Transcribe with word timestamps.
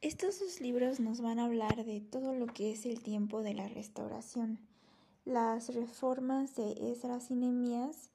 Estos 0.00 0.38
dos 0.38 0.60
libros 0.60 1.00
nos 1.00 1.20
van 1.20 1.38
a 1.38 1.46
hablar 1.46 1.84
de 1.84 2.00
todo 2.00 2.34
lo 2.34 2.46
que 2.46 2.72
es 2.72 2.86
el 2.86 3.00
tiempo 3.00 3.42
de 3.42 3.54
la 3.54 3.68
restauración, 3.68 4.58
las 5.24 5.74
reformas 5.74 6.56
de 6.56 6.92
Esdras 6.92 7.30
y 7.30 7.34
Nehemías 7.34 8.10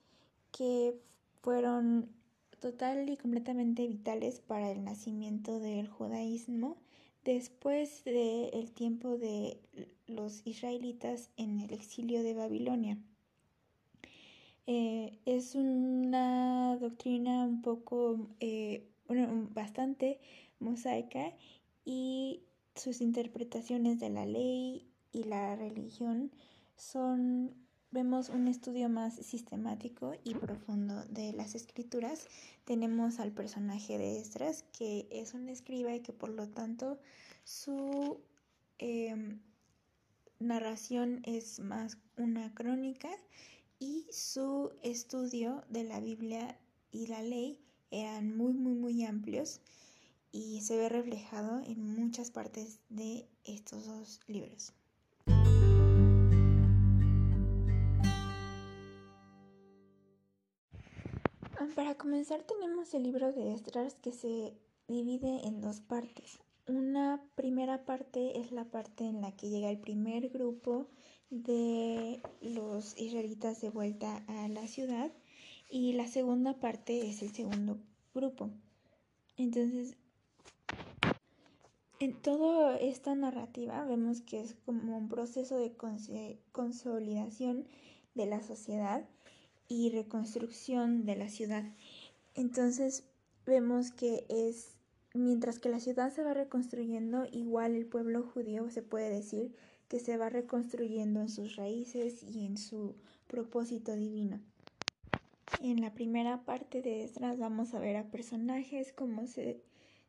que 0.52 0.95
fueron 1.41 2.09
total 2.59 3.09
y 3.09 3.17
completamente 3.17 3.88
vitales 3.88 4.39
para 4.39 4.71
el 4.71 4.83
nacimiento 4.83 5.59
del 5.59 5.88
judaísmo 5.88 6.77
después 7.25 8.03
del 8.03 8.72
tiempo 8.72 9.17
de 9.17 9.58
los 10.08 10.41
israelitas 10.45 11.30
en 11.38 11.59
el 11.59 11.73
exilio 11.73 12.23
de 12.23 12.33
Babilonia. 12.33 12.97
Eh, 14.72 15.18
es 15.26 15.55
una 15.55 16.78
doctrina 16.78 17.44
un 17.44 17.64
poco, 17.64 18.30
eh, 18.40 18.88
bueno, 19.08 19.50
bastante 19.52 20.20
mosaica 20.59 21.34
y 21.86 22.44
sus 22.76 23.02
interpretaciones 23.02 24.00
de 24.00 24.12
la 24.12 24.28
ley 24.28 24.88
y 25.12 25.23
la 25.23 25.55
religión 25.55 26.30
son, 26.76 27.55
vemos 27.90 28.30
un 28.30 28.48
estudio 28.48 28.90
más 28.90 29.16
sistemático 29.16 30.14
y 30.23 30.36
profundo 30.36 31.04
de 31.06 31.34
las 31.34 31.56
escrituras. 31.56 32.28
Tenemos 32.64 33.20
al 33.20 33.31
personaje 33.31 33.98
de 33.98 34.20
Estras, 34.20 34.66
que 34.78 35.08
es 35.09 35.34
un 35.34 35.50
escriba 35.50 35.95
y 35.95 36.02
que 36.02 36.14
por 36.14 36.30
lo 36.30 36.48
tanto 36.48 37.00
su 37.44 38.20
em, 38.78 39.39
narración 40.38 41.23
es 41.26 41.59
más 41.59 41.98
una 42.17 42.54
crónica 42.54 43.09
y 43.80 44.05
su 44.11 44.72
estudio 44.83 45.63
de 45.69 45.85
la 45.85 45.99
Biblia 45.99 46.59
y 46.91 47.08
la 47.08 47.22
ley 47.22 47.59
eran 47.91 48.36
muy, 48.36 48.53
muy, 48.53 48.73
muy 48.73 49.05
amplios 49.05 49.61
y 50.31 50.61
se 50.61 50.77
ve 50.77 50.89
reflejado 50.89 51.61
en 51.66 51.95
muchas 51.95 52.30
partes 52.30 52.80
de 52.89 53.25
estos 53.45 53.88
dos 53.88 54.19
libros. 54.27 54.73
Para 61.75 61.95
comenzar 61.95 62.43
tenemos 62.43 62.93
el 62.93 63.03
libro 63.03 63.31
de 63.31 63.53
Estras 63.53 63.95
que 63.95 64.11
se 64.11 64.53
divide 64.89 65.47
en 65.47 65.61
dos 65.61 65.80
partes. 65.80 66.39
Una 66.70 67.20
primera 67.34 67.84
parte 67.84 68.39
es 68.39 68.52
la 68.52 68.64
parte 68.64 69.03
en 69.03 69.22
la 69.22 69.31
que 69.31 69.50
llega 69.50 69.72
el 69.72 69.80
primer 69.80 70.30
grupo 70.30 70.86
de 71.31 72.22
los 72.42 72.95
israelitas 72.95 73.59
de 73.59 73.72
vuelta 73.72 74.23
a 74.28 74.48
la 74.50 74.67
ciudad 74.67 75.11
y 75.67 75.94
la 75.94 76.06
segunda 76.06 76.59
parte 76.59 77.09
es 77.09 77.23
el 77.23 77.31
segundo 77.34 77.80
grupo. 78.14 78.52
Entonces, 79.36 79.98
en 82.00 82.14
toda 82.22 82.78
esta 82.78 83.16
narrativa 83.16 83.83
vemos 83.86 84.22
que 84.22 84.39
es 84.39 84.54
como 84.64 84.95
un 84.95 85.09
proceso 85.09 85.58
de 85.58 85.76
consolidación 86.52 87.67
de 88.14 88.28
la 88.28 88.44
sociedad 88.44 89.09
y 89.67 89.89
reconstrucción 89.89 91.04
de 91.08 91.16
la 91.16 91.30
ciudad. 91.30 91.64
Entonces 92.36 93.06
vemos 93.48 93.89
que 93.89 94.28
es, 94.30 94.76
mientras 95.13 95.59
que 95.59 95.69
la 95.69 95.79
ciudad 95.79 96.11
se 96.13 96.23
va 96.23 96.33
reconstruyendo, 96.33 97.25
igual 97.31 97.75
el 97.75 97.85
pueblo 97.85 98.23
judío 98.23 98.69
se 98.69 98.81
puede 98.81 99.09
decir 99.09 99.55
que 99.88 99.99
se 99.99 100.17
va 100.17 100.29
reconstruyendo 100.29 101.21
en 101.21 101.30
sus 101.30 101.55
raíces 101.55 102.23
y 102.23 102.45
en 102.45 102.58
su 102.58 102.95
propósito 103.27 103.95
divino. 103.95 104.39
En 105.61 105.81
la 105.81 105.93
primera 105.93 106.45
parte 106.45 106.81
de 106.81 107.03
Esdras 107.03 107.37
vamos 107.39 107.73
a 107.73 107.80
ver 107.80 107.98
a 107.98 108.11
personajes 108.11 108.93
como 108.93 109.25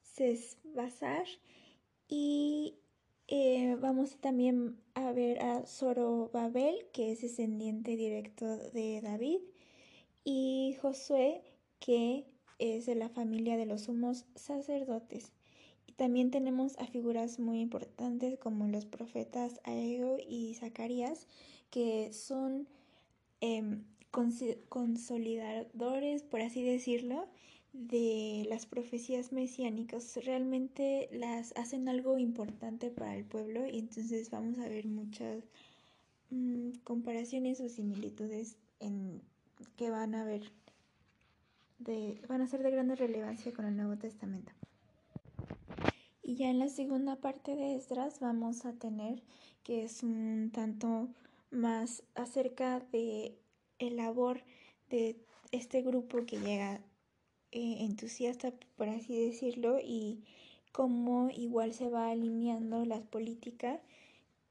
Sesbazar 0.03 1.27
y 2.09 2.77
eh, 3.27 3.77
vamos 3.81 4.17
también 4.21 4.77
a 4.95 5.13
ver 5.13 5.41
a 5.41 5.65
Zorobabel, 5.65 6.87
que 6.93 7.13
es 7.13 7.23
descendiente 7.23 7.97
directo 7.97 8.57
de 8.73 9.01
David, 9.01 9.39
y 10.25 10.77
Josué, 10.83 11.43
que 11.79 12.27
es 12.61 12.87
de 12.87 12.95
la 12.95 13.09
familia 13.09 13.57
de 13.57 13.67
los 13.67 13.83
sumos 13.83 14.27
sacerdotes. 14.37 15.33
También 15.97 16.31
tenemos 16.31 16.79
a 16.79 16.87
figuras 16.87 17.39
muy 17.39 17.61
importantes 17.61 18.39
como 18.39 18.69
los 18.69 18.87
profetas 18.87 19.61
Aego 19.65 20.19
y 20.27 20.55
Zacarías, 20.55 21.27
que 21.71 22.13
son 22.13 22.69
em, 23.41 23.85
consolidadores, 24.69 26.23
por 26.23 26.41
así 26.41 26.63
decirlo, 26.63 27.29
de 27.73 28.47
las 28.49 28.67
profecías 28.67 29.33
mesiánicas. 29.33 30.19
Realmente 30.25 31.09
las 31.13 31.53
hacen 31.57 31.89
algo 31.89 32.19
importante 32.19 32.91
para 32.91 33.17
el 33.17 33.25
pueblo 33.25 33.67
y 33.67 33.79
entonces 33.79 34.31
vamos 34.31 34.59
a 34.59 34.69
ver 34.69 34.87
muchas 34.87 35.45
mm, 36.31 36.71
comparaciones 36.85 37.61
o 37.61 37.69
similitudes 37.69 38.57
en, 38.81 39.21
que 39.77 39.91
van 39.91 40.15
a 40.15 40.25
ver 40.25 40.51
de, 41.81 42.21
van 42.29 42.41
a 42.43 42.47
ser 42.47 42.63
de 42.63 42.71
grande 42.71 42.95
relevancia 42.95 43.53
con 43.53 43.67
el 43.67 43.77
Nuevo 43.77 43.97
Testamento. 43.97 44.53
Y 46.23 46.37
ya 46.37 46.49
en 46.49 46.59
la 46.59 46.69
segunda 46.69 47.17
parte 47.17 47.57
de 47.57 47.75
Esdras 47.75 48.21
vamos 48.21 48.65
a 48.65 48.73
tener 48.75 49.23
que 49.65 49.83
es 49.85 50.03
un 50.03 50.51
tanto 50.53 51.09
más 51.51 52.05
acerca 52.15 52.81
de 52.93 53.37
el 53.79 53.97
labor 53.97 54.43
de 54.91 55.17
este 55.51 55.83
grupo 55.83 56.25
que 56.27 56.39
llega 56.39 56.81
eh, 57.53 57.79
entusiasta, 57.81 58.53
por 58.77 58.89
así 58.89 59.27
decirlo, 59.27 59.79
y 59.81 60.23
cómo 60.73 61.31
igual 61.31 61.73
se 61.73 61.89
va 61.89 62.11
alineando 62.11 62.85
la 62.85 63.01
política 63.01 63.81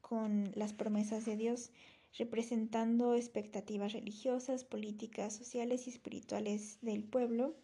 con 0.02 0.52
las 0.54 0.74
promesas 0.74 1.24
de 1.24 1.36
Dios, 1.36 1.70
representando 2.18 3.14
expectativas 3.14 3.92
religiosas, 3.92 4.64
políticas, 4.64 5.34
sociales 5.34 5.86
y 5.86 5.90
espirituales 5.90 6.78
del 6.82 7.04
pueblo 7.04 7.54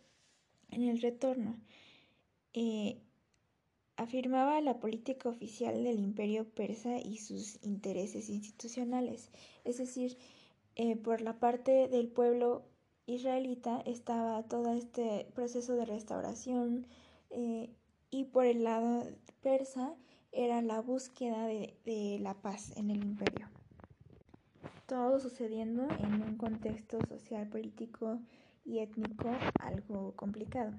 en 0.71 0.83
el 0.83 1.01
retorno. 1.01 1.59
Eh, 2.53 3.01
afirmaba 3.97 4.61
la 4.61 4.79
política 4.79 5.29
oficial 5.29 5.83
del 5.83 5.99
imperio 5.99 6.49
persa 6.49 6.99
y 6.99 7.19
sus 7.19 7.63
intereses 7.63 8.29
institucionales. 8.29 9.31
Es 9.65 9.79
decir, 9.79 10.17
eh, 10.77 10.97
por 10.97 11.21
la 11.23 11.39
parte 11.39 11.89
del 11.89 12.09
pueblo 12.09 12.65
israelita 13.07 13.81
estaba 13.87 14.43
todo 14.43 14.75
este 14.75 15.27
proceso 15.35 15.75
de 15.77 15.87
restauración 15.87 16.87
eh, 17.31 17.71
y 18.11 18.25
por 18.25 18.45
el 18.45 18.65
lado 18.65 19.05
persa 19.43 19.95
era 20.33 20.61
la 20.61 20.81
búsqueda 20.81 21.47
de, 21.47 21.79
de 21.85 22.19
la 22.21 22.35
paz 22.35 22.77
en 22.77 22.91
el 22.91 23.03
imperio. 23.03 23.49
Todo 24.87 25.19
sucediendo 25.19 25.89
en 25.99 26.23
un 26.23 26.37
contexto 26.37 26.99
social, 27.09 27.49
político 27.49 28.21
y 28.65 28.79
étnico 28.79 29.31
algo 29.61 30.15
complicado. 30.15 30.73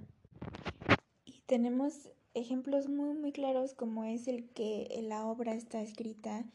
Y 1.26 1.42
tenemos 1.46 2.10
ejemplos 2.34 2.88
muy 2.88 3.16
muy 3.16 3.32
claros 3.32 3.74
como 3.74 4.06
es 4.06 4.28
el 4.28 4.50
que 4.50 4.88
la 5.04 5.26
obra 5.26 5.54
está 5.54 5.82
escrita 5.82 6.46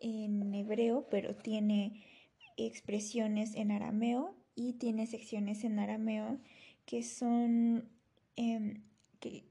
en 0.00 0.54
hebreo 0.54 1.06
pero 1.10 1.34
tiene 1.34 2.04
expresiones 2.56 3.54
en 3.56 3.72
arameo 3.72 4.34
y 4.54 4.74
tiene 4.74 5.06
secciones 5.06 5.64
en 5.64 5.78
arameo 5.78 6.38
que 6.86 7.02
son 7.02 7.88
em, 8.36 8.82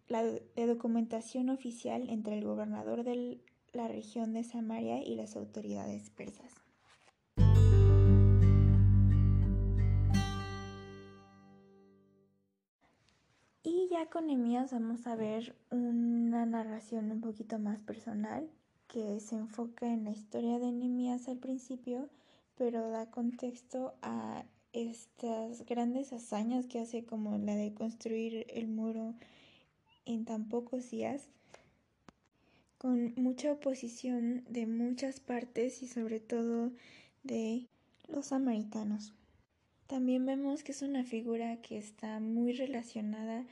la, 0.08 0.24
la, 0.56 0.66
documentación 0.66 1.50
oficial 1.50 2.10
entre 2.10 2.38
el 2.38 2.46
gobernador 2.46 3.04
de 3.04 3.40
la 3.74 3.88
región 3.88 4.34
de 4.34 4.44
Samaria 4.44 5.04
y 5.04 5.16
las 5.16 5.36
autoridades 5.36 6.10
persas. 6.10 6.65
Ya 13.96 14.08
con 14.08 14.30
Emías 14.30 14.74
vamos 14.74 15.08
a 15.08 15.16
ver 15.16 15.56
una 15.72 16.46
narración 16.46 17.10
un 17.12 17.22
poquito 17.22 17.60
más 17.60 17.80
personal 17.80 18.46
que 18.90 19.22
se 19.22 19.36
enfoca 19.36 19.88
en 19.88 20.04
la 20.04 20.12
historia 20.12 20.60
de 20.60 20.74
Nehemías 20.74 21.30
al 21.30 21.38
principio, 21.38 22.10
pero 22.58 22.90
da 22.90 23.10
contexto 23.10 23.94
a 24.02 24.44
estas 24.74 25.66
grandes 25.66 26.12
hazañas 26.12 26.66
que 26.68 26.82
hace 26.82 27.06
como 27.06 27.38
la 27.38 27.56
de 27.56 27.74
construir 27.74 28.46
el 28.50 28.68
muro 28.68 29.14
en 30.04 30.26
tan 30.26 30.50
pocos 30.50 30.92
días, 30.92 31.30
con 32.78 33.14
mucha 33.16 33.54
oposición 33.54 34.44
de 34.50 34.68
muchas 34.68 35.22
partes 35.22 35.82
y 35.82 35.88
sobre 35.88 36.20
todo 36.20 36.74
de 37.24 37.70
los 38.10 38.26
samaritanos. 38.26 39.14
También 39.88 40.26
vemos 40.26 40.64
que 40.64 40.74
es 40.74 40.82
una 40.82 41.06
figura 41.06 41.62
que 41.62 41.78
está 41.78 42.20
muy 42.20 42.52
relacionada 42.52 43.46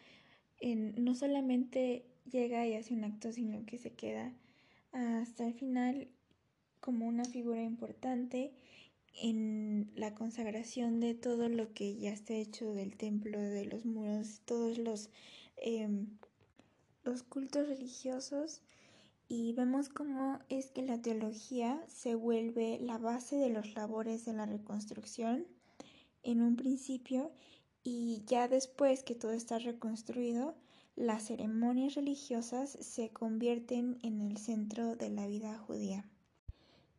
no 0.64 1.16
solamente 1.16 2.06
llega 2.32 2.66
y 2.66 2.76
hace 2.76 2.94
un 2.94 3.04
acto, 3.04 3.32
sino 3.32 3.66
que 3.66 3.78
se 3.78 3.92
queda 3.92 4.34
hasta 4.92 5.48
el 5.48 5.54
final 5.54 6.08
como 6.80 7.08
una 7.08 7.26
figura 7.26 7.64
importante 7.64 8.54
en 9.22 9.92
la 9.96 10.16
consagración 10.16 11.00
de 11.00 11.14
todo 11.14 11.50
lo 11.50 11.74
que 11.74 11.96
ya 11.98 12.12
está 12.12 12.34
hecho 12.34 12.74
del 12.74 12.96
templo, 12.96 13.40
de 13.40 13.66
los 13.66 13.86
muros, 13.86 14.42
todos 14.46 14.78
los, 14.78 15.10
em, 15.58 16.08
los 17.04 17.24
cultos 17.24 17.68
religiosos. 17.68 18.62
Y 19.28 19.54
vemos 19.54 19.90
cómo 19.90 20.40
es 20.50 20.72
que 20.72 20.82
la 20.82 21.02
teología 21.02 21.84
se 21.88 22.16
vuelve 22.16 22.80
la 22.80 22.98
base 22.98 23.38
de 23.38 23.50
los 23.50 23.74
labores 23.76 24.26
de 24.26 24.34
la 24.34 24.46
reconstrucción. 24.46 25.46
En 26.24 26.42
un 26.42 26.56
principio 26.56 27.32
y 27.84 28.24
ya 28.26 28.48
después 28.48 29.04
que 29.04 29.16
todo 29.16 29.32
está 29.32 29.60
reconstruido, 29.60 30.56
las 30.96 31.24
ceremonias 31.24 31.96
religiosas 31.96 32.70
se 32.70 33.10
convierten 33.10 33.98
en 34.04 34.22
el 34.22 34.38
centro 34.38 34.96
de 34.96 35.10
la 35.10 35.28
vida 35.28 35.58
judía. 35.58 36.06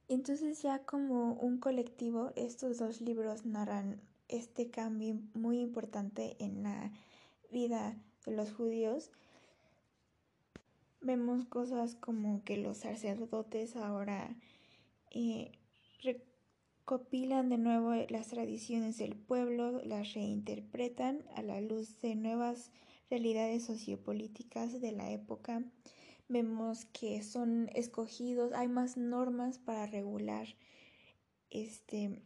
Entonces 0.08 0.62
ya 0.62 0.80
como 0.84 1.34
un 1.34 1.58
colectivo, 1.58 2.32
estos 2.36 2.78
dos 2.78 3.00
libros 3.00 3.46
narran 3.46 4.00
este 4.28 4.70
cambio 4.70 5.18
muy 5.34 5.60
importante 5.60 6.36
en 6.38 6.62
la 6.62 6.92
vida 7.50 7.96
de 8.26 8.32
los 8.32 8.52
judíos. 8.52 9.10
Vemos 11.00 11.46
cosas 11.46 11.94
como 11.94 12.42
que 12.44 12.56
los 12.56 12.78
sacerdotes 12.78 13.76
ahora 13.76 14.36
eh, 15.10 15.52
recopilan 16.86 17.48
de 17.48 17.56
nuevo 17.56 17.94
las 18.10 18.28
tradiciones 18.28 18.98
del 18.98 19.16
pueblo, 19.16 19.80
las 19.84 20.12
reinterpretan 20.12 21.24
a 21.34 21.40
la 21.40 21.62
luz 21.62 21.98
de 22.02 22.14
nuevas 22.14 22.70
realidades 23.08 23.64
sociopolíticas 23.64 24.82
de 24.82 24.92
la 24.92 25.10
época 25.10 25.64
vemos 26.28 26.84
que 26.86 27.22
son 27.22 27.70
escogidos, 27.74 28.52
hay 28.52 28.68
más 28.68 28.98
normas 28.98 29.58
para 29.58 29.86
regular, 29.86 30.46
este, 31.50 32.22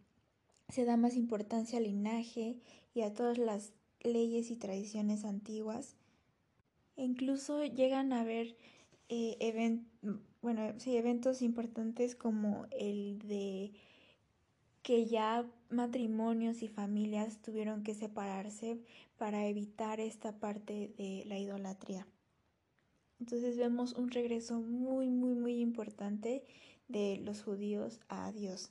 se 0.68 0.84
da 0.84 0.96
más 0.96 1.14
importancia 1.14 1.78
al 1.78 1.84
linaje 1.84 2.58
y 2.94 3.02
a 3.02 3.14
todas 3.14 3.38
las 3.38 3.72
leyes 4.00 4.50
y 4.50 4.56
tradiciones 4.56 5.24
antiguas. 5.24 5.96
E 6.96 7.04
incluso 7.04 7.64
llegan 7.64 8.12
a 8.12 8.22
haber 8.22 8.56
eh, 9.08 9.36
bueno, 10.42 10.74
sí, 10.78 10.96
eventos 10.96 11.42
importantes 11.42 12.14
como 12.14 12.66
el 12.70 13.18
de 13.20 13.72
que 14.88 15.04
ya 15.04 15.44
matrimonios 15.68 16.62
y 16.62 16.68
familias 16.68 17.42
tuvieron 17.42 17.82
que 17.82 17.92
separarse 17.92 18.78
para 19.18 19.46
evitar 19.46 20.00
esta 20.00 20.40
parte 20.40 20.94
de 20.96 21.24
la 21.26 21.36
idolatría. 21.36 22.06
Entonces 23.20 23.58
vemos 23.58 23.92
un 23.92 24.10
regreso 24.10 24.60
muy, 24.60 25.10
muy, 25.10 25.34
muy 25.34 25.60
importante 25.60 26.42
de 26.88 27.20
los 27.22 27.42
judíos 27.42 28.00
a 28.08 28.32
Dios. 28.32 28.70